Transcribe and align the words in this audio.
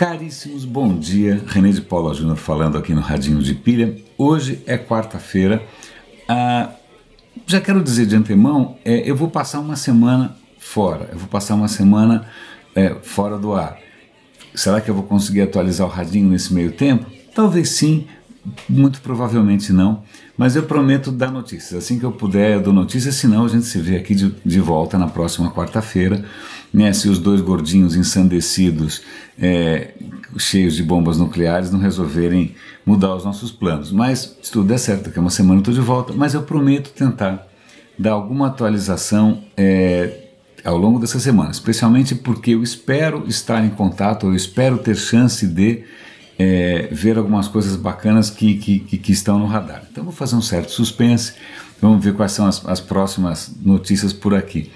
Caríssimos, 0.00 0.64
bom 0.64 0.98
dia. 0.98 1.44
René 1.46 1.72
de 1.72 1.82
Paula 1.82 2.14
Júnior 2.14 2.38
falando 2.38 2.78
aqui 2.78 2.94
no 2.94 3.02
Radinho 3.02 3.42
de 3.42 3.52
Pilha. 3.54 3.98
Hoje 4.16 4.62
é 4.66 4.78
quarta-feira. 4.78 5.62
Ah, 6.26 6.70
já 7.46 7.60
quero 7.60 7.82
dizer 7.82 8.06
de 8.06 8.16
antemão, 8.16 8.78
é, 8.82 9.02
eu 9.06 9.14
vou 9.14 9.28
passar 9.28 9.60
uma 9.60 9.76
semana 9.76 10.34
fora. 10.58 11.10
Eu 11.12 11.18
vou 11.18 11.28
passar 11.28 11.54
uma 11.54 11.68
semana 11.68 12.26
é, 12.74 12.96
fora 13.02 13.36
do 13.36 13.52
ar. 13.52 13.76
Será 14.54 14.80
que 14.80 14.90
eu 14.90 14.94
vou 14.94 15.04
conseguir 15.04 15.42
atualizar 15.42 15.86
o 15.86 15.90
Radinho 15.90 16.30
nesse 16.30 16.54
meio 16.54 16.72
tempo? 16.72 17.04
Talvez 17.34 17.68
sim, 17.68 18.06
muito 18.66 19.02
provavelmente 19.02 19.70
não, 19.70 20.02
mas 20.34 20.56
eu 20.56 20.62
prometo 20.62 21.12
dar 21.12 21.30
notícias. 21.30 21.74
Assim 21.84 21.98
que 21.98 22.04
eu 22.06 22.12
puder, 22.12 22.54
eu 22.54 22.62
dou 22.62 22.72
notícias, 22.72 23.16
senão 23.16 23.44
a 23.44 23.48
gente 23.48 23.66
se 23.66 23.78
vê 23.78 23.96
aqui 23.96 24.14
de, 24.14 24.34
de 24.46 24.60
volta 24.60 24.96
na 24.96 25.08
próxima 25.08 25.50
quarta-feira. 25.50 26.24
Né, 26.72 26.92
se 26.92 27.08
os 27.08 27.18
dois 27.18 27.40
gordinhos 27.40 27.96
ensandecidos, 27.96 29.02
é, 29.38 29.94
cheios 30.38 30.76
de 30.76 30.82
bombas 30.82 31.18
nucleares, 31.18 31.70
não 31.70 31.78
resolverem 31.78 32.54
mudar 32.84 33.14
os 33.14 33.24
nossos 33.24 33.50
planos. 33.50 33.92
Mas 33.92 34.36
se 34.42 34.50
tudo 34.50 34.68
der 34.68 34.78
certo, 34.78 35.04
daqui 35.04 35.18
a 35.18 35.20
uma 35.22 35.30
semana 35.30 35.56
eu 35.56 35.60
estou 35.60 35.74
de 35.74 35.80
volta, 35.80 36.12
mas 36.12 36.34
eu 36.34 36.42
prometo 36.42 36.90
tentar 36.90 37.46
dar 37.98 38.12
alguma 38.12 38.46
atualização 38.46 39.44
é, 39.56 40.28
ao 40.64 40.76
longo 40.76 40.98
dessa 40.98 41.18
semana, 41.18 41.50
especialmente 41.50 42.14
porque 42.14 42.52
eu 42.52 42.62
espero 42.62 43.24
estar 43.28 43.64
em 43.64 43.70
contato, 43.70 44.26
eu 44.26 44.34
espero 44.34 44.78
ter 44.78 44.96
chance 44.96 45.46
de 45.46 45.84
é, 46.38 46.88
ver 46.90 47.18
algumas 47.18 47.48
coisas 47.48 47.76
bacanas 47.76 48.30
que, 48.30 48.54
que, 48.54 48.78
que, 48.78 49.12
estão 49.12 49.38
no 49.38 49.46
radar. 49.46 49.82
Então 49.90 50.04
vou 50.04 50.12
fazer 50.12 50.36
um 50.36 50.40
certo 50.40 50.70
suspense, 50.70 51.34
vamos 51.80 52.02
ver 52.02 52.14
quais 52.14 52.32
são 52.32 52.46
as, 52.46 52.64
as 52.66 52.80
próximas 52.80 53.52
notícias 53.62 54.12
por 54.12 54.34
aqui. 54.34 54.70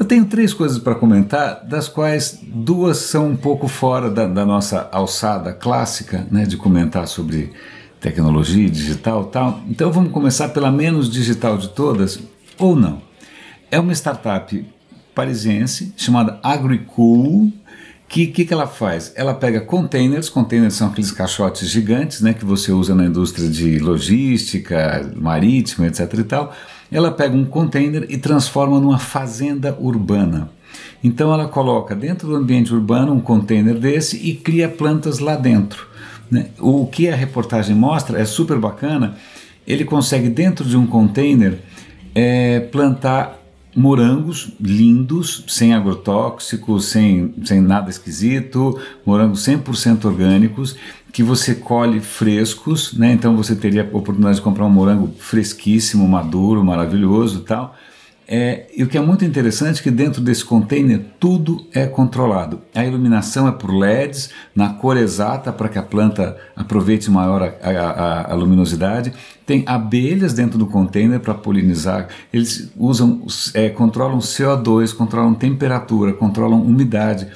Eu 0.00 0.06
tenho 0.06 0.24
três 0.24 0.54
coisas 0.54 0.78
para 0.78 0.94
comentar, 0.94 1.62
das 1.66 1.86
quais 1.86 2.40
duas 2.42 2.96
são 2.96 3.28
um 3.28 3.36
pouco 3.36 3.68
fora 3.68 4.08
da, 4.08 4.26
da 4.26 4.46
nossa 4.46 4.88
alçada 4.90 5.52
clássica, 5.52 6.26
né, 6.30 6.46
de 6.46 6.56
comentar 6.56 7.06
sobre 7.06 7.52
tecnologia, 8.00 8.70
digital 8.70 9.26
tal. 9.26 9.60
Então 9.68 9.92
vamos 9.92 10.10
começar 10.10 10.48
pela 10.48 10.70
menos 10.70 11.10
digital 11.10 11.58
de 11.58 11.68
todas, 11.68 12.18
ou 12.58 12.74
não. 12.74 13.02
É 13.70 13.78
uma 13.78 13.92
startup 13.92 14.66
parisiense 15.14 15.92
chamada 15.98 16.40
Agricool, 16.42 17.52
que 18.08 18.26
que, 18.26 18.46
que 18.46 18.54
ela 18.54 18.66
faz? 18.66 19.12
Ela 19.14 19.34
pega 19.34 19.60
containers, 19.60 20.30
containers 20.30 20.72
são 20.72 20.88
aqueles 20.88 21.12
caixotes 21.12 21.68
gigantes, 21.68 22.22
né, 22.22 22.32
que 22.32 22.46
você 22.46 22.72
usa 22.72 22.94
na 22.94 23.04
indústria 23.04 23.50
de 23.50 23.78
logística, 23.78 25.12
marítima, 25.14 25.88
etc 25.88 26.10
e 26.14 26.24
tal. 26.24 26.54
Ela 26.90 27.10
pega 27.10 27.36
um 27.36 27.44
container 27.44 28.06
e 28.08 28.18
transforma 28.18 28.80
numa 28.80 28.98
fazenda 28.98 29.76
urbana. 29.78 30.50
Então 31.02 31.32
ela 31.32 31.48
coloca 31.48 31.94
dentro 31.94 32.28
do 32.28 32.36
ambiente 32.36 32.74
urbano 32.74 33.12
um 33.12 33.20
container 33.20 33.74
desse 33.78 34.16
e 34.16 34.34
cria 34.34 34.68
plantas 34.68 35.18
lá 35.18 35.36
dentro. 35.36 35.86
Né? 36.30 36.46
O 36.58 36.86
que 36.86 37.08
a 37.08 37.16
reportagem 37.16 37.74
mostra 37.74 38.20
é 38.20 38.24
super 38.24 38.58
bacana. 38.58 39.16
Ele 39.66 39.84
consegue 39.84 40.28
dentro 40.28 40.64
de 40.68 40.76
um 40.76 40.86
container 40.86 41.58
é, 42.14 42.60
plantar 42.60 43.39
morangos 43.74 44.52
lindos, 44.60 45.44
sem 45.48 45.72
agrotóxicos, 45.72 46.86
sem, 46.86 47.34
sem 47.44 47.60
nada 47.60 47.90
esquisito, 47.90 48.78
morangos 49.04 49.46
100% 49.46 50.04
orgânicos, 50.04 50.76
que 51.12 51.22
você 51.22 51.54
colhe 51.54 52.00
frescos, 52.00 52.92
né? 52.94 53.12
então 53.12 53.36
você 53.36 53.54
teria 53.54 53.82
a 53.82 53.96
oportunidade 53.96 54.36
de 54.36 54.42
comprar 54.42 54.64
um 54.64 54.70
morango 54.70 55.12
fresquíssimo, 55.18 56.06
maduro, 56.08 56.64
maravilhoso 56.64 57.40
tal, 57.40 57.76
é, 58.32 58.68
e 58.76 58.84
o 58.84 58.86
que 58.86 58.96
é 58.96 59.00
muito 59.00 59.24
interessante 59.24 59.80
é 59.80 59.82
que 59.82 59.90
dentro 59.90 60.20
desse 60.20 60.44
container 60.44 61.04
tudo 61.18 61.66
é 61.74 61.84
controlado. 61.88 62.60
A 62.72 62.86
iluminação 62.86 63.48
é 63.48 63.50
por 63.50 63.74
LEDs, 63.74 64.30
na 64.54 64.68
cor 64.68 64.96
exata 64.96 65.52
para 65.52 65.68
que 65.68 65.76
a 65.76 65.82
planta 65.82 66.36
aproveite 66.54 67.10
maior 67.10 67.42
a, 67.42 67.68
a, 67.68 68.30
a 68.30 68.34
luminosidade. 68.36 69.12
Tem 69.44 69.64
abelhas 69.66 70.32
dentro 70.32 70.56
do 70.56 70.66
container 70.66 71.18
para 71.18 71.34
polinizar. 71.34 72.06
Eles 72.32 72.70
usam, 72.76 73.26
é, 73.52 73.68
controlam 73.68 74.20
CO2, 74.20 74.94
controlam 74.94 75.34
temperatura, 75.34 76.12
controlam 76.12 76.62
umidade. 76.62 77.26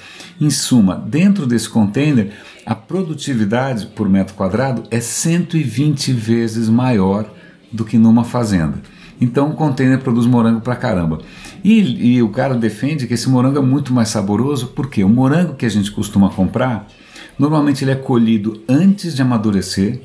Em 0.41 0.49
suma, 0.49 0.95
dentro 0.95 1.45
desse 1.45 1.69
container, 1.69 2.31
a 2.65 2.77
produtividade 2.77 3.87
por 3.87 4.09
metro 4.09 4.37
quadrado 4.37 4.85
é 4.93 5.01
120 5.01 6.13
vezes 6.13 6.69
maior 6.69 7.29
do 7.73 7.85
que 7.85 7.99
numa 7.99 8.23
fazenda. 8.23 8.94
Então 9.25 9.49
o 9.49 9.55
container 9.55 9.99
produz 9.99 10.27
morango 10.27 10.61
pra 10.61 10.77
caramba. 10.77 11.19
E, 11.65 12.17
e, 12.17 12.23
o 12.23 12.29
cara 12.29 12.55
defende 12.55 13.07
que 13.07 13.15
esse 13.15 13.29
morango 13.29 13.59
é 13.59 13.63
muito 13.63 13.93
mais 13.93 14.11
saboroso, 14.11 14.69
porque 14.77 15.03
o 15.03 15.09
morango 15.09 15.55
que 15.55 15.65
a 15.65 15.71
gente 15.71 15.91
costuma 15.91 16.29
comprar, 16.29 16.87
normalmente 17.39 17.83
ele 17.83 17.91
é 17.91 17.97
colhido 17.97 18.63
antes 18.69 19.15
de 19.17 19.23
amadurecer, 19.23 20.03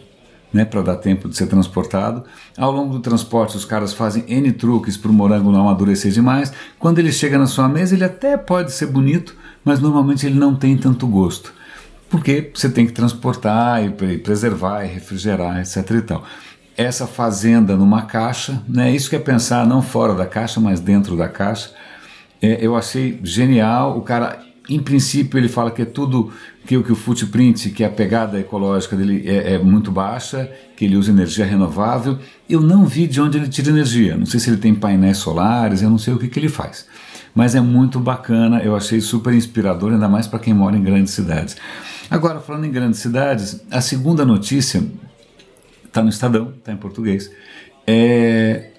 né, 0.54 0.64
para 0.64 0.82
dar 0.82 0.96
tempo 0.96 1.28
de 1.28 1.36
ser 1.36 1.48
transportado. 1.48 2.24
Ao 2.58 2.72
longo 2.72 2.94
do 2.94 3.02
transporte, 3.02 3.58
os 3.58 3.66
caras 3.66 3.94
fazem 3.94 4.24
N 4.28 4.52
truques 4.54 4.96
para 4.96 5.12
o 5.12 5.14
morango 5.14 5.52
não 5.52 5.62
amadurecer 5.62 6.12
demais. 6.12 6.52
Quando 6.80 6.98
ele 7.00 7.12
chega 7.12 7.38
na 7.38 7.46
sua 7.46 7.68
mesa, 7.68 7.94
ele 7.94 8.06
até 8.06 8.38
pode 8.38 8.72
ser 8.72 8.88
bonito, 8.88 9.36
mas 9.66 9.82
normalmente 9.82 10.26
ele 10.26 10.40
não 10.40 10.56
tem 10.56 10.78
tanto 10.78 11.06
gosto. 11.06 11.54
Porque 12.10 12.50
você 12.56 12.70
tem 12.70 12.88
que 12.88 12.94
transportar 12.94 13.84
e 13.84 14.18
preservar 14.18 14.86
e 14.86 14.88
refrigerar, 14.88 15.60
etc. 15.60 15.92
E 15.92 16.02
tal 16.02 16.24
essa 16.80 17.06
fazenda 17.06 17.76
numa 17.76 18.04
caixa, 18.04 18.64
né? 18.66 18.90
Isso 18.90 19.10
que 19.10 19.16
é 19.18 19.20
pensar 19.20 19.68
não 19.68 19.82
fora 19.82 20.16
da 20.16 20.26
caixa, 20.26 20.62
mas 20.62 20.80
dentro 20.80 21.18
da 21.18 21.28
caixa. 21.28 21.72
É, 22.42 22.66
eu 22.66 22.74
achei 22.74 23.20
genial. 23.22 23.98
O 23.98 24.02
cara, 24.02 24.40
em 24.70 24.80
princípio, 24.80 25.38
ele 25.38 25.50
fala 25.50 25.72
que 25.72 25.82
é 25.82 25.86
tudo 25.86 26.32
que, 26.66 26.82
que 26.82 26.92
o 26.92 26.96
footprint, 26.96 27.72
que 27.72 27.84
a 27.84 27.90
pegada 27.90 28.40
ecológica 28.40 28.96
dele 28.96 29.24
é, 29.28 29.56
é, 29.56 29.58
muito 29.58 29.92
baixa, 29.92 30.50
que 30.78 30.86
ele 30.86 30.96
usa 30.96 31.12
energia 31.12 31.46
renovável. 31.46 32.18
Eu 32.50 32.62
não 32.62 32.86
vi 32.86 33.08
de 33.08 33.20
onde 33.20 33.38
ele 33.38 33.50
tira 33.50 33.72
energia. 33.72 34.16
Não 34.16 34.26
sei 34.26 34.40
se 34.40 34.50
ele 34.50 34.58
tem 34.58 34.74
painéis 34.74 35.18
solares, 35.18 35.82
eu 35.82 35.90
não 35.90 35.98
sei 35.98 36.14
o 36.14 36.18
que, 36.18 36.30
que 36.30 36.40
ele 36.40 36.48
faz. 36.48 36.88
Mas 37.36 37.56
é 37.56 37.60
muito 37.60 38.00
bacana, 38.00 38.62
eu 38.64 38.74
achei 38.74 39.02
super 39.02 39.34
inspirador, 39.34 39.92
ainda 39.92 40.08
mais 40.08 40.28
para 40.28 40.40
quem 40.40 40.54
mora 40.54 40.78
em 40.78 40.82
grandes 40.82 41.12
cidades. 41.12 41.58
Agora, 42.10 42.40
falando 42.40 42.66
em 42.66 42.72
grandes 42.72 43.02
cidades, 43.02 43.62
a 43.70 43.82
segunda 43.82 44.26
notícia 44.26 44.82
Está 45.90 46.04
no 46.04 46.10
Estadão, 46.10 46.54
está 46.56 46.72
em 46.72 46.78
português. 46.78 47.32
É, 47.86 48.70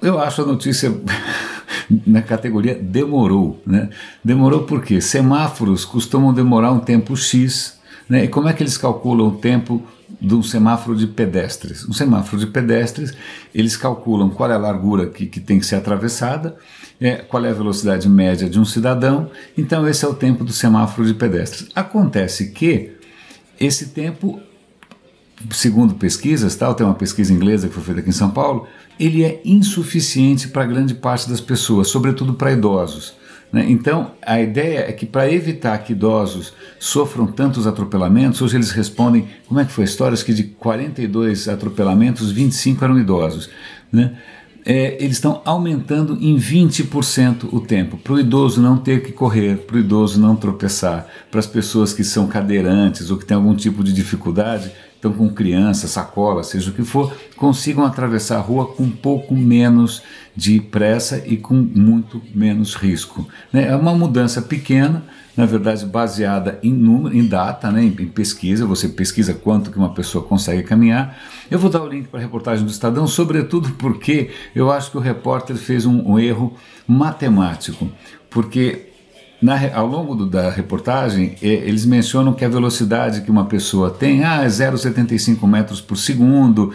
eu 0.00 0.18
acho 0.18 0.40
a 0.40 0.46
notícia 0.46 0.90
na 2.06 2.22
categoria 2.22 2.74
demorou. 2.74 3.62
Né? 3.66 3.90
Demorou 4.24 4.62
porque 4.62 4.98
semáforos 4.98 5.84
costumam 5.84 6.32
demorar 6.32 6.72
um 6.72 6.80
tempo 6.80 7.14
X. 7.14 7.78
Né? 8.08 8.24
E 8.24 8.28
como 8.28 8.48
é 8.48 8.54
que 8.54 8.62
eles 8.62 8.78
calculam 8.78 9.28
o 9.28 9.36
tempo 9.36 9.82
de 10.18 10.34
um 10.34 10.42
semáforo 10.42 10.96
de 10.96 11.06
pedestres? 11.06 11.86
Um 11.86 11.92
semáforo 11.92 12.38
de 12.38 12.46
pedestres, 12.46 13.12
eles 13.54 13.76
calculam 13.76 14.30
qual 14.30 14.50
é 14.50 14.54
a 14.54 14.58
largura 14.58 15.06
que, 15.06 15.26
que 15.26 15.38
tem 15.38 15.58
que 15.58 15.66
ser 15.66 15.76
atravessada, 15.76 16.56
é, 16.98 17.16
qual 17.16 17.44
é 17.44 17.50
a 17.50 17.54
velocidade 17.54 18.08
média 18.08 18.48
de 18.48 18.58
um 18.58 18.64
cidadão. 18.64 19.30
Então, 19.58 19.86
esse 19.86 20.02
é 20.02 20.08
o 20.08 20.14
tempo 20.14 20.44
do 20.44 20.52
semáforo 20.52 21.06
de 21.06 21.12
pedestres. 21.12 21.68
Acontece 21.74 22.52
que 22.52 22.92
esse 23.60 23.90
tempo 23.90 24.40
segundo 25.50 25.94
pesquisas, 25.94 26.54
tal, 26.54 26.74
tem 26.74 26.86
uma 26.86 26.94
pesquisa 26.94 27.32
inglesa 27.32 27.68
que 27.68 27.74
foi 27.74 27.82
feita 27.82 28.00
aqui 28.00 28.10
em 28.10 28.12
São 28.12 28.30
Paulo, 28.30 28.66
ele 28.98 29.24
é 29.24 29.40
insuficiente 29.44 30.48
para 30.48 30.64
grande 30.64 30.94
parte 30.94 31.28
das 31.28 31.40
pessoas, 31.40 31.88
sobretudo 31.88 32.34
para 32.34 32.52
idosos. 32.52 33.14
Né? 33.52 33.66
Então, 33.68 34.12
a 34.24 34.40
ideia 34.40 34.80
é 34.88 34.92
que 34.92 35.04
para 35.04 35.30
evitar 35.30 35.76
que 35.78 35.92
idosos 35.92 36.54
sofram 36.80 37.26
tantos 37.26 37.66
atropelamentos, 37.66 38.40
hoje 38.40 38.56
eles 38.56 38.70
respondem, 38.70 39.28
como 39.46 39.60
é 39.60 39.64
que 39.64 39.72
foi 39.72 39.84
a 39.84 39.86
história? 39.86 40.16
que 40.16 40.32
de 40.32 40.44
42 40.44 41.48
atropelamentos, 41.48 42.32
25 42.32 42.82
eram 42.84 42.98
idosos. 42.98 43.50
Né? 43.92 44.16
É, 44.64 44.96
eles 45.02 45.16
estão 45.16 45.42
aumentando 45.44 46.16
em 46.20 46.36
20% 46.36 47.48
o 47.52 47.60
tempo, 47.60 47.98
para 47.98 48.12
o 48.12 48.20
idoso 48.20 48.62
não 48.62 48.78
ter 48.78 49.02
que 49.02 49.10
correr, 49.10 49.58
para 49.58 49.76
o 49.76 49.80
idoso 49.80 50.20
não 50.20 50.36
tropeçar, 50.36 51.06
para 51.30 51.40
as 51.40 51.46
pessoas 51.46 51.92
que 51.92 52.04
são 52.04 52.28
cadeirantes 52.28 53.10
ou 53.10 53.18
que 53.18 53.26
têm 53.26 53.36
algum 53.36 53.56
tipo 53.56 53.82
de 53.82 53.92
dificuldade, 53.92 54.70
estão 55.02 55.12
com 55.12 55.28
criança, 55.28 55.88
sacola, 55.88 56.44
seja 56.44 56.70
o 56.70 56.72
que 56.72 56.84
for, 56.84 57.12
consigam 57.36 57.84
atravessar 57.84 58.36
a 58.36 58.40
rua 58.40 58.66
com 58.66 58.84
um 58.84 58.90
pouco 58.90 59.34
menos 59.34 60.00
de 60.34 60.60
pressa 60.60 61.20
e 61.26 61.36
com 61.36 61.54
muito 61.54 62.22
menos 62.32 62.76
risco. 62.76 63.26
Né? 63.52 63.66
É 63.66 63.74
uma 63.74 63.92
mudança 63.92 64.40
pequena, 64.40 65.02
na 65.36 65.44
verdade 65.44 65.84
baseada 65.84 66.60
em 66.62 66.72
número, 66.72 67.16
em 67.16 67.26
data, 67.26 67.68
né? 67.72 67.82
em 67.82 67.90
pesquisa, 67.90 68.64
você 68.64 68.88
pesquisa 68.88 69.34
quanto 69.34 69.72
que 69.72 69.76
uma 69.76 69.92
pessoa 69.92 70.22
consegue 70.22 70.62
caminhar. 70.62 71.18
Eu 71.50 71.58
vou 71.58 71.68
dar 71.68 71.82
o 71.82 71.88
link 71.88 72.06
para 72.06 72.20
a 72.20 72.22
reportagem 72.22 72.64
do 72.64 72.70
Estadão, 72.70 73.08
sobretudo 73.08 73.72
porque 73.72 74.30
eu 74.54 74.70
acho 74.70 74.92
que 74.92 74.96
o 74.96 75.00
repórter 75.00 75.56
fez 75.56 75.84
um, 75.84 76.12
um 76.12 76.16
erro 76.16 76.54
matemático, 76.86 77.90
porque 78.30 78.91
na, 79.42 79.58
ao 79.74 79.86
longo 79.86 80.14
do, 80.14 80.26
da 80.26 80.48
reportagem, 80.50 81.34
é, 81.42 81.48
eles 81.48 81.84
mencionam 81.84 82.32
que 82.32 82.44
a 82.44 82.48
velocidade 82.48 83.22
que 83.22 83.30
uma 83.30 83.46
pessoa 83.46 83.90
tem 83.90 84.22
ah, 84.22 84.44
é 84.44 84.46
0,75 84.46 85.46
metros 85.48 85.80
por 85.80 85.96
segundo, 85.96 86.72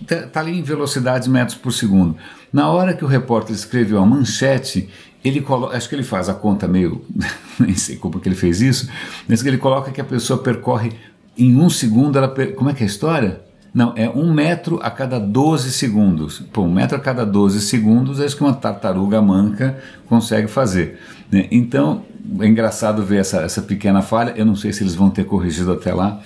está 0.00 0.14
é, 0.14 0.20
tá 0.22 0.40
ali 0.40 0.58
em 0.58 0.62
velocidade 0.62 1.28
metros 1.28 1.58
por 1.58 1.72
segundo. 1.72 2.16
Na 2.50 2.70
hora 2.70 2.94
que 2.94 3.04
o 3.04 3.08
repórter 3.08 3.54
escreveu 3.54 3.98
a 3.98 4.06
manchete, 4.06 4.88
ele 5.22 5.42
coloca, 5.42 5.76
acho 5.76 5.88
que 5.88 5.94
ele 5.94 6.02
faz 6.02 6.28
a 6.28 6.34
conta 6.34 6.66
meio 6.66 7.04
nem 7.60 7.74
sei 7.74 7.96
como 7.96 8.18
que 8.18 8.28
ele 8.28 8.36
fez 8.36 8.62
isso, 8.62 8.88
mas 9.28 9.42
que 9.42 9.48
ele 9.48 9.58
coloca 9.58 9.90
que 9.90 10.00
a 10.00 10.04
pessoa 10.04 10.38
percorre 10.38 10.92
em 11.36 11.56
um 11.56 11.68
segundo, 11.68 12.16
ela 12.16 12.28
per... 12.28 12.54
como 12.54 12.70
é 12.70 12.72
que 12.72 12.82
é 12.82 12.86
a 12.86 12.88
história? 12.88 13.40
Não, 13.74 13.92
é 13.96 14.08
um 14.08 14.32
metro 14.32 14.78
a 14.80 14.90
cada 14.90 15.18
12 15.18 15.72
segundos. 15.72 16.38
Pô, 16.52 16.62
um 16.62 16.72
metro 16.72 16.96
a 16.96 17.00
cada 17.00 17.26
12 17.26 17.60
segundos 17.60 18.20
é 18.20 18.26
isso 18.26 18.36
que 18.36 18.44
uma 18.44 18.54
tartaruga 18.54 19.20
manca 19.20 19.76
consegue 20.06 20.46
fazer. 20.46 21.00
Né? 21.30 21.48
Então, 21.50 22.04
é 22.40 22.46
engraçado 22.46 23.04
ver 23.04 23.18
essa, 23.18 23.40
essa 23.40 23.60
pequena 23.60 24.00
falha. 24.00 24.32
Eu 24.36 24.46
não 24.46 24.54
sei 24.54 24.72
se 24.72 24.84
eles 24.84 24.94
vão 24.94 25.10
ter 25.10 25.24
corrigido 25.24 25.72
até 25.72 25.92
lá. 25.92 26.20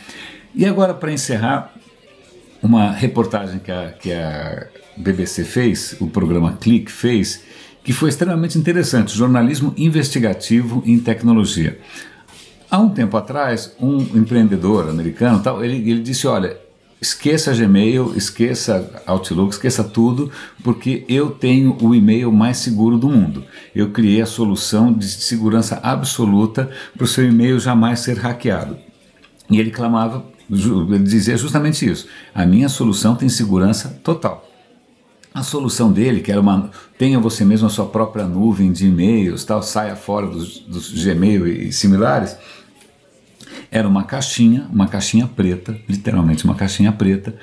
E 0.54 0.66
agora, 0.66 0.92
para 0.92 1.10
encerrar, 1.10 1.72
uma 2.62 2.90
reportagem 2.90 3.58
que 3.60 3.72
a, 3.72 3.92
que 3.92 4.12
a 4.12 4.66
BBC 4.98 5.42
fez, 5.44 5.96
o 6.00 6.06
programa 6.06 6.58
Click 6.60 6.92
fez, 6.92 7.42
que 7.82 7.94
foi 7.94 8.10
extremamente 8.10 8.58
interessante: 8.58 9.16
jornalismo 9.16 9.72
investigativo 9.76 10.82
em 10.84 10.98
tecnologia. 10.98 11.78
Há 12.70 12.78
um 12.78 12.90
tempo 12.90 13.16
atrás, 13.16 13.74
um 13.80 13.96
empreendedor 14.18 14.90
americano, 14.90 15.40
tal, 15.40 15.64
ele, 15.64 15.90
ele 15.90 16.00
disse: 16.00 16.26
Olha, 16.26 16.67
esqueça 17.00 17.54
Gmail, 17.54 18.12
esqueça 18.16 19.02
Outlook, 19.06 19.52
esqueça 19.52 19.84
tudo, 19.84 20.30
porque 20.62 21.04
eu 21.08 21.30
tenho 21.30 21.76
o 21.80 21.94
e-mail 21.94 22.32
mais 22.32 22.58
seguro 22.58 22.98
do 22.98 23.08
mundo. 23.08 23.44
Eu 23.74 23.90
criei 23.90 24.20
a 24.20 24.26
solução 24.26 24.92
de 24.92 25.06
segurança 25.08 25.78
absoluta 25.82 26.70
para 26.96 27.04
o 27.04 27.08
seu 27.08 27.24
e-mail 27.24 27.58
jamais 27.60 28.00
ser 28.00 28.18
hackeado. 28.18 28.76
E 29.50 29.58
ele 29.58 29.70
clamava, 29.70 30.24
ele 30.50 30.98
dizia 30.98 31.36
justamente 31.36 31.88
isso: 31.88 32.06
a 32.34 32.44
minha 32.44 32.68
solução 32.68 33.14
tem 33.14 33.28
segurança 33.28 34.00
total. 34.02 34.44
A 35.32 35.42
solução 35.42 35.92
dele, 35.92 36.20
que 36.20 36.32
era 36.32 36.40
uma. 36.40 36.70
tenha 36.98 37.20
você 37.20 37.44
mesmo 37.44 37.68
a 37.68 37.70
sua 37.70 37.86
própria 37.86 38.24
nuvem 38.24 38.72
de 38.72 38.86
e-mails, 38.86 39.44
tal, 39.44 39.62
saia 39.62 39.94
fora 39.94 40.26
dos, 40.26 40.58
dos 40.60 41.04
Gmail 41.04 41.46
e 41.46 41.72
similares 41.72 42.36
era 43.70 43.86
uma 43.86 44.04
caixinha, 44.04 44.66
uma 44.72 44.86
caixinha 44.86 45.26
preta, 45.26 45.78
literalmente 45.88 46.44
uma 46.44 46.54
caixinha 46.54 46.90
preta, 46.92 47.34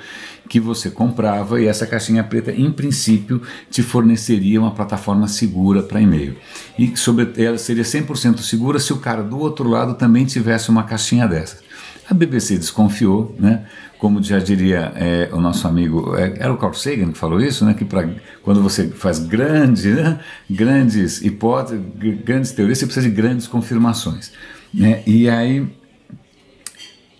que 0.48 0.60
você 0.60 0.90
comprava 0.90 1.60
e 1.60 1.66
essa 1.66 1.86
caixinha 1.86 2.22
preta, 2.22 2.52
em 2.52 2.70
princípio, 2.70 3.42
te 3.70 3.82
forneceria 3.82 4.60
uma 4.60 4.70
plataforma 4.70 5.28
segura 5.28 5.82
para 5.82 6.00
e-mail. 6.00 6.36
E 6.78 6.96
sobre, 6.96 7.32
ela 7.42 7.58
seria 7.58 7.84
100% 7.84 8.38
segura 8.38 8.78
se 8.78 8.92
o 8.92 8.98
cara 8.98 9.22
do 9.22 9.38
outro 9.38 9.68
lado 9.68 9.94
também 9.94 10.24
tivesse 10.24 10.68
uma 10.70 10.84
caixinha 10.84 11.26
dessas. 11.26 11.64
A 12.08 12.14
BBC 12.14 12.56
desconfiou, 12.56 13.34
né? 13.38 13.64
como 13.98 14.22
já 14.22 14.38
diria 14.38 14.92
é, 14.94 15.28
o 15.32 15.40
nosso 15.40 15.66
amigo, 15.66 16.14
é, 16.16 16.34
era 16.38 16.52
o 16.52 16.56
Carl 16.56 16.74
Sagan 16.74 17.10
que 17.10 17.18
falou 17.18 17.40
isso, 17.40 17.64
né? 17.64 17.74
que 17.74 17.84
pra, 17.84 18.08
quando 18.42 18.62
você 18.62 18.88
faz 18.88 19.18
grande, 19.18 19.90
né? 19.90 20.20
grandes 20.48 21.22
hipóteses, 21.22 21.80
grandes 22.24 22.52
teorias, 22.52 22.78
você 22.78 22.86
precisa 22.86 23.08
de 23.08 23.14
grandes 23.14 23.46
confirmações. 23.46 24.32
Né? 24.72 25.02
E 25.06 25.28
aí 25.28 25.66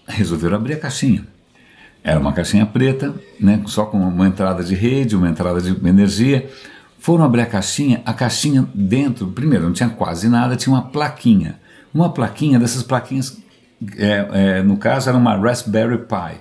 resolveram 0.07 0.57
abrir 0.57 0.75
a 0.75 0.79
caixinha. 0.79 1.25
Era 2.03 2.21
uma 2.21 2.33
caixinha 2.33 2.65
preta, 2.65 3.15
né, 3.41 3.61
só 3.67 3.85
com 3.85 3.99
uma 3.99 4.27
entrada 4.27 4.63
de 4.63 4.75
rede, 4.75 5.17
uma 5.17 5.29
entrada 5.29 5.61
de 5.61 5.71
energia. 5.87 6.49
Foram 6.99 7.25
abrir 7.25 7.41
a 7.43 7.47
caixinha, 7.47 8.01
a 8.05 8.13
caixinha 8.13 8.69
dentro, 8.75 9.27
primeiro, 9.29 9.65
não 9.65 9.73
tinha 9.73 9.89
quase 9.89 10.29
nada, 10.29 10.57
tinha 10.57 10.75
uma 10.75 10.83
plaquinha. 10.83 11.59
Uma 11.93 12.11
plaquinha 12.11 12.59
dessas 12.59 12.83
plaquinhas, 12.83 13.39
é, 13.97 14.29
é, 14.33 14.63
no 14.63 14.77
caso 14.77 15.09
era 15.09 15.19
uma 15.19 15.37
Raspberry 15.37 15.99
Pi. 15.99 16.41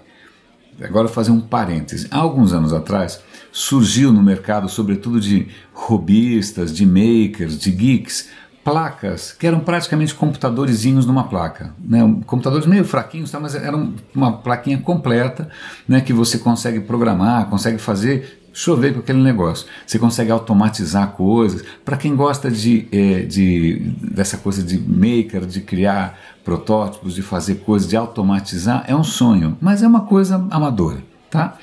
Agora 0.84 1.08
fazer 1.08 1.32
um 1.32 1.40
parêntese. 1.40 2.08
Há 2.12 2.18
alguns 2.18 2.52
anos 2.52 2.74
atrás 2.74 3.22
surgiu 3.52 4.12
no 4.12 4.22
mercado, 4.22 4.68
sobretudo 4.68 5.20
de 5.20 5.48
robistas, 5.74 6.74
de 6.76 6.86
makers, 6.86 7.58
de 7.58 7.72
geeks, 7.72 8.30
placas 8.66 9.32
que 9.32 9.46
eram 9.46 9.60
praticamente 9.60 10.16
computadorzinhos 10.16 11.06
numa 11.06 11.26
placa, 11.26 11.72
né? 11.80 12.00
computadores 12.26 12.66
meio 12.66 12.84
fraquinhos, 12.84 13.30
tá? 13.30 13.40
mas 13.40 13.54
era 13.54 13.78
uma 14.14 14.34
plaquinha 14.34 14.80
completa 14.80 15.48
né? 15.88 16.02
que 16.02 16.12
você 16.12 16.40
consegue 16.40 16.80
programar, 16.80 17.46
consegue 17.46 17.78
fazer 17.78 18.42
chover 18.52 18.94
com 18.94 19.02
aquele 19.02 19.22
negócio. 19.22 19.68
Você 19.86 20.00
consegue 20.00 20.32
automatizar 20.32 21.12
coisas. 21.12 21.62
Para 21.84 21.98
quem 21.98 22.16
gosta 22.16 22.50
de, 22.50 22.88
é, 22.90 23.20
de, 23.24 23.94
dessa 24.02 24.38
coisa 24.38 24.64
de 24.64 24.80
maker, 24.80 25.46
de 25.46 25.60
criar 25.60 26.18
protótipos, 26.44 27.14
de 27.14 27.22
fazer 27.22 27.56
coisas, 27.56 27.88
de 27.88 27.98
automatizar, 27.98 28.86
é 28.88 28.96
um 28.96 29.04
sonho, 29.04 29.58
mas 29.62 29.84
é 29.84 29.88
uma 29.88 30.02
coisa 30.02 30.48
amadora. 30.50 31.04
Tá? 31.30 31.58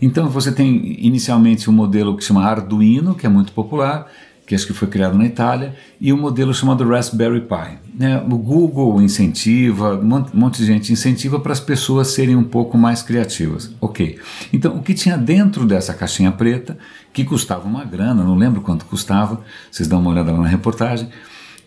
Então 0.00 0.28
você 0.28 0.50
tem 0.50 0.96
inicialmente 1.04 1.68
um 1.68 1.72
modelo 1.72 2.16
que 2.16 2.24
chama 2.24 2.42
Arduino, 2.42 3.14
que 3.14 3.26
é 3.26 3.28
muito 3.28 3.52
popular, 3.52 4.06
que 4.48 4.54
acho 4.54 4.66
que 4.66 4.72
foi 4.72 4.88
criado 4.88 5.16
na 5.16 5.26
Itália, 5.26 5.74
e 6.00 6.10
o 6.10 6.16
um 6.16 6.18
modelo 6.18 6.54
chamado 6.54 6.88
Raspberry 6.88 7.42
Pi. 7.42 7.78
Né? 7.94 8.16
O 8.18 8.38
Google 8.38 9.02
incentiva, 9.02 9.94
um 9.94 10.24
monte 10.32 10.56
de 10.56 10.64
gente 10.64 10.90
incentiva 10.90 11.38
para 11.38 11.52
as 11.52 11.60
pessoas 11.60 12.08
serem 12.08 12.34
um 12.34 12.42
pouco 12.42 12.78
mais 12.78 13.02
criativas. 13.02 13.70
Ok. 13.78 14.18
Então, 14.50 14.74
o 14.74 14.82
que 14.82 14.94
tinha 14.94 15.18
dentro 15.18 15.66
dessa 15.66 15.92
caixinha 15.92 16.32
preta, 16.32 16.78
que 17.12 17.26
custava 17.26 17.68
uma 17.68 17.84
grana, 17.84 18.24
não 18.24 18.34
lembro 18.34 18.62
quanto 18.62 18.86
custava, 18.86 19.42
vocês 19.70 19.86
dão 19.86 20.00
uma 20.00 20.10
olhada 20.10 20.32
lá 20.32 20.38
na 20.38 20.48
reportagem, 20.48 21.10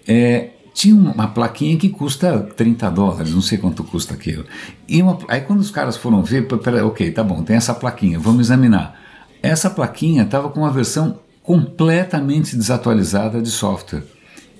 é, 0.07 0.50
tinha 0.74 0.95
uma 0.95 1.28
plaquinha 1.28 1.78
que 1.78 1.88
custa 1.88 2.39
30 2.39 2.89
dólares, 2.89 3.31
não 3.31 3.44
sei 3.44 3.60
quanto 3.60 3.83
custa 3.83 4.16
aquilo. 4.16 4.44
E 4.88 5.04
uma, 5.04 5.19
aí 5.28 5.42
quando 5.42 5.60
os 5.60 5.69
caras 5.69 5.98
foram 5.98 6.24
ver, 6.24 6.48
pera, 6.48 6.83
ok, 6.83 7.12
tá 7.12 7.24
bom, 7.24 7.44
tem 7.44 7.57
essa 7.57 7.75
plaquinha, 7.75 8.18
vamos 8.18 8.48
examinar. 8.48 9.00
Essa 9.44 9.69
plaquinha 9.69 10.24
estava 10.24 10.50
com 10.50 10.62
uma 10.62 10.72
versão 10.72 11.19
completamente 11.44 12.56
desatualizada 12.56 13.42
de 13.42 13.50
software. 13.50 14.04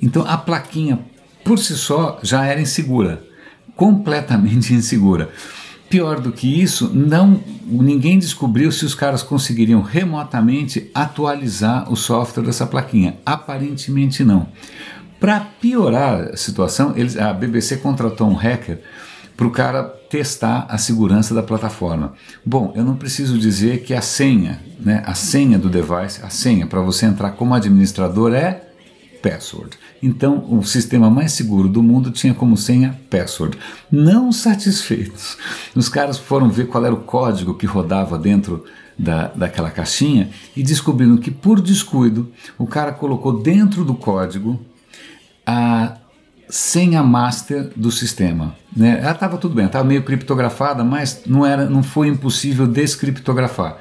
Então 0.02 0.26
a 0.28 0.38
plaquinha 0.38 1.00
por 1.44 1.60
si 1.60 1.76
só 1.76 2.20
já 2.22 2.46
era 2.46 2.62
insegura, 2.62 3.24
completamente 3.76 4.74
insegura. 4.74 5.30
Pior 5.90 6.22
do 6.22 6.32
que 6.32 6.62
isso, 6.62 6.90
não 6.94 7.44
ninguém 7.66 8.18
descobriu 8.18 8.72
se 8.72 8.86
os 8.86 8.96
caras 8.96 9.22
conseguiriam 9.22 9.82
remotamente 9.82 10.90
atualizar 10.94 11.92
o 11.92 11.98
software 11.98 12.44
dessa 12.44 12.66
plaquinha. 12.66 13.18
Aparentemente 13.26 14.24
não. 14.24 14.48
Para 15.20 15.42
piorar 15.42 16.30
a 16.34 16.38
situação, 16.38 16.94
eles, 16.96 17.18
a 17.18 17.34
BBC 17.34 17.78
contratou 17.78 18.30
um 18.30 18.34
hacker 18.34 18.82
para 19.36 19.48
o 19.48 19.52
cara 19.52 19.84
testar 19.84 20.66
a 20.70 20.78
segurança 20.78 21.34
da 21.34 21.42
plataforma. 21.42 22.14
Bom, 22.46 22.74
eu 22.76 22.84
não 22.84 22.96
preciso 22.96 23.38
dizer 23.38 23.84
que 23.84 23.94
a 23.94 24.02
senha, 24.02 24.62
né, 24.80 25.02
a 25.06 25.14
senha 25.14 25.58
do 25.58 25.70
device, 25.70 26.24
a 26.24 26.30
senha 26.30 26.68
para 26.68 26.82
você 26.82 27.06
entrar 27.06 27.32
como 27.32 27.54
administrador 27.54 28.34
é 28.34 28.68
password. 29.22 29.78
Então, 30.02 30.46
o 30.50 30.64
sistema 30.64 31.10
mais 31.10 31.32
seguro 31.32 31.70
do 31.70 31.82
mundo 31.82 32.12
tinha 32.12 32.34
como 32.34 32.58
senha 32.58 33.00
password. 33.10 33.58
Não 33.92 34.32
satisfeitos, 34.32 35.38
os 35.76 35.88
caras 35.88 36.18
foram 36.18 36.50
ver 36.50 36.68
qual 36.68 36.86
era 36.86 36.94
o 36.94 37.04
código 37.04 37.54
que 37.54 37.66
rodava 37.66 38.18
dentro 38.18 38.66
da, 38.98 39.28
daquela 39.28 39.72
caixinha 39.72 40.30
e 40.56 40.64
descobriram 40.64 41.18
que, 41.18 41.32
por 41.32 41.62
descuido, 41.62 42.32
o 42.58 42.68
cara 42.68 42.92
colocou 42.92 43.42
dentro 43.42 43.86
do 43.86 43.96
código 43.96 44.60
a 45.46 45.98
senha 46.52 47.02
master 47.02 47.72
do 47.76 47.90
sistema. 47.90 48.54
Né? 48.76 49.00
Ela 49.02 49.14
estava 49.14 49.38
tudo 49.38 49.56
bem, 49.56 49.66
estava 49.66 49.86
meio 49.86 50.04
criptografada, 50.04 50.84
mas 50.84 51.22
não, 51.26 51.46
era, 51.46 51.66
não 51.66 51.82
foi 51.82 52.10
impossível 52.10 52.68
descriptografar. 52.68 53.78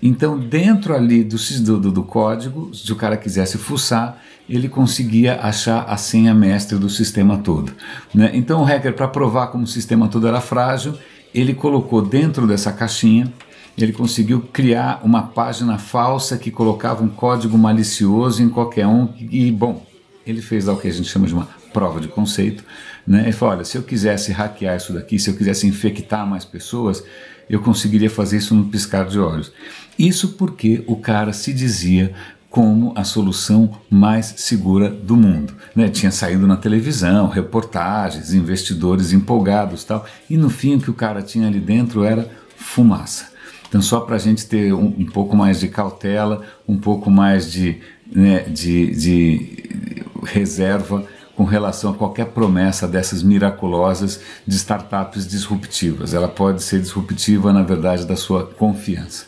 Então, 0.00 0.38
dentro 0.38 0.94
ali 0.94 1.24
do, 1.24 1.36
do, 1.78 1.90
do 1.90 2.02
código, 2.02 2.72
se 2.74 2.90
o 2.92 2.96
cara 2.96 3.16
quisesse 3.16 3.58
fuçar, 3.58 4.18
ele 4.48 4.68
conseguia 4.68 5.40
achar 5.42 5.84
a 5.88 5.96
senha 5.96 6.32
mestre 6.32 6.78
do 6.78 6.88
sistema 6.88 7.38
todo. 7.38 7.72
Né? 8.14 8.30
Então, 8.34 8.60
o 8.60 8.64
hacker, 8.64 8.94
para 8.94 9.08
provar 9.08 9.48
como 9.48 9.64
o 9.64 9.68
sistema 9.68 10.08
todo 10.08 10.26
era 10.26 10.40
frágil, 10.40 10.94
ele 11.34 11.54
colocou 11.54 12.02
dentro 12.02 12.46
dessa 12.46 12.72
caixinha, 12.72 13.32
ele 13.76 13.92
conseguiu 13.92 14.42
criar 14.52 15.00
uma 15.02 15.22
página 15.22 15.78
falsa 15.78 16.36
que 16.36 16.50
colocava 16.50 17.02
um 17.02 17.08
código 17.08 17.58
malicioso 17.58 18.42
em 18.42 18.48
qualquer 18.48 18.86
um. 18.86 19.08
E, 19.18 19.50
bom, 19.50 19.84
ele 20.26 20.42
fez 20.42 20.68
o 20.68 20.76
que 20.76 20.88
a 20.88 20.92
gente 20.92 21.08
chama 21.08 21.26
de 21.26 21.34
uma 21.34 21.61
prova 21.72 22.00
de 22.00 22.08
conceito, 22.08 22.64
né? 23.06 23.22
Ele 23.22 23.32
falou, 23.32 23.56
olha, 23.56 23.64
se 23.64 23.76
eu 23.76 23.82
quisesse 23.82 24.32
hackear 24.32 24.76
isso 24.76 24.92
daqui, 24.92 25.18
se 25.18 25.30
eu 25.30 25.34
quisesse 25.34 25.66
infectar 25.66 26.26
mais 26.26 26.44
pessoas, 26.44 27.02
eu 27.48 27.60
conseguiria 27.60 28.10
fazer 28.10 28.38
isso 28.38 28.54
no 28.54 28.66
piscar 28.66 29.06
de 29.06 29.18
olhos. 29.18 29.52
Isso 29.98 30.30
porque 30.30 30.82
o 30.86 30.96
cara 30.96 31.32
se 31.32 31.52
dizia 31.52 32.14
como 32.48 32.92
a 32.94 33.02
solução 33.02 33.78
mais 33.88 34.34
segura 34.36 34.90
do 34.90 35.16
mundo. 35.16 35.54
Né? 35.74 35.88
Tinha 35.88 36.12
saído 36.12 36.46
na 36.46 36.56
televisão, 36.56 37.28
reportagens, 37.28 38.34
investidores 38.34 39.12
empolgados 39.12 39.84
tal, 39.84 40.04
e 40.28 40.36
no 40.36 40.50
fim 40.50 40.76
o 40.76 40.80
que 40.80 40.90
o 40.90 40.94
cara 40.94 41.22
tinha 41.22 41.48
ali 41.48 41.60
dentro 41.60 42.04
era 42.04 42.30
fumaça. 42.56 43.32
Então, 43.68 43.80
só 43.80 44.00
para 44.00 44.16
a 44.16 44.18
gente 44.18 44.44
ter 44.46 44.74
um, 44.74 44.94
um, 44.98 45.06
pouco 45.06 45.34
mais 45.34 45.58
de 45.58 45.68
cautela, 45.68 46.42
um 46.68 46.76
pouco 46.76 47.10
mais 47.10 47.50
de, 47.50 47.80
né, 48.14 48.40
de, 48.40 48.94
de 48.94 50.04
reserva 50.22 51.06
com 51.42 51.48
relação 51.48 51.90
a 51.90 51.94
qualquer 51.94 52.26
promessa 52.26 52.86
dessas 52.86 53.20
miraculosas 53.20 54.20
de 54.46 54.54
startups 54.54 55.26
disruptivas. 55.26 56.14
Ela 56.14 56.28
pode 56.28 56.62
ser 56.62 56.80
disruptiva, 56.80 57.52
na 57.52 57.64
verdade, 57.64 58.06
da 58.06 58.14
sua 58.14 58.46
confiança. 58.46 59.26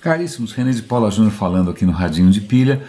Caríssimos, 0.00 0.52
René 0.52 0.70
de 0.70 0.82
Paula 0.82 1.10
Júnior 1.10 1.32
falando 1.32 1.68
aqui 1.68 1.84
no 1.84 1.90
Radinho 1.90 2.30
de 2.30 2.40
Pilha. 2.40 2.84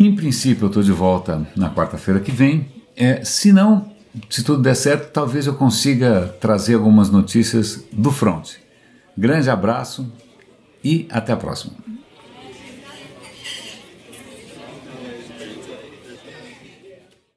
Em 0.00 0.16
princípio, 0.16 0.64
eu 0.64 0.68
estou 0.68 0.82
de 0.82 0.92
volta 0.92 1.46
na 1.54 1.68
quarta-feira 1.68 2.20
que 2.20 2.32
vem. 2.32 2.68
É, 2.96 3.22
se 3.22 3.52
não, 3.52 3.92
se 4.30 4.42
tudo 4.42 4.62
der 4.62 4.74
certo, 4.74 5.12
talvez 5.12 5.46
eu 5.46 5.52
consiga 5.52 6.34
trazer 6.40 6.76
algumas 6.76 7.10
notícias 7.10 7.84
do 7.92 8.10
front. 8.10 8.52
Grande 9.14 9.50
abraço 9.50 10.10
e 10.82 11.06
até 11.10 11.34
a 11.34 11.36
próxima. 11.36 11.74